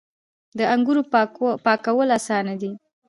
[0.57, 1.01] د انګورو
[1.65, 2.71] پاکول اسانه دي.